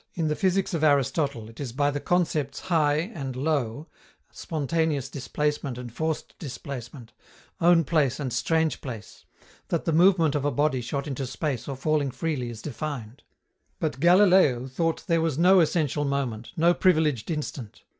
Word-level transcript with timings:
In 0.15 0.29
the 0.29 0.35
physics 0.35 0.73
of 0.73 0.83
Aristotle, 0.83 1.47
it 1.47 1.59
is 1.59 1.73
by 1.73 1.91
the 1.91 1.99
concepts 1.99 2.59
"high" 2.61 3.11
and 3.13 3.35
"low," 3.35 3.85
spontaneous 4.31 5.09
displacement 5.09 5.77
and 5.77 5.93
forced 5.93 6.33
displacement, 6.39 7.13
own 7.59 7.83
place 7.83 8.19
and 8.19 8.33
strange 8.33 8.81
place, 8.81 9.25
that 9.67 9.85
the 9.85 9.93
movement 9.93 10.33
of 10.33 10.43
a 10.43 10.49
body 10.49 10.81
shot 10.81 11.05
into 11.05 11.27
space 11.27 11.67
or 11.67 11.75
falling 11.75 12.09
freely 12.09 12.49
is 12.49 12.63
defined. 12.63 13.21
But 13.79 13.99
Galileo 13.99 14.65
thought 14.65 15.03
there 15.05 15.21
was 15.21 15.37
no 15.37 15.59
essential 15.59 16.03
moment, 16.03 16.49
no 16.57 16.73
privileged 16.73 17.29
instant. 17.29 17.83